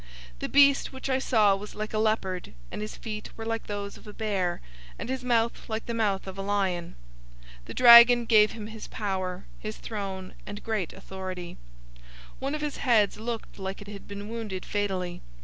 [0.37, 3.67] 013:002 The beast which I saw was like a leopard, and his feet were like
[3.67, 4.59] those of a bear,
[4.97, 6.95] and his mouth like the mouth of a lion.
[7.65, 11.55] The dragon gave him his power, his throne, and great authority.
[11.99, 12.05] 013:003
[12.39, 15.21] One of his heads looked like it had been wounded fatally.